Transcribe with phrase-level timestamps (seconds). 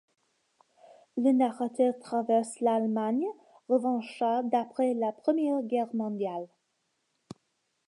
[1.15, 3.27] Le narrateur traverse l'Allemagne
[3.69, 6.47] revancharde d'après la Première Guerre mondiale.